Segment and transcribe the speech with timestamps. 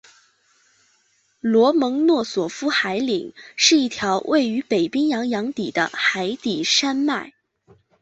[1.41, 7.33] 罗蒙诺索夫海岭是一条位于北冰洋洋底的海底山脉。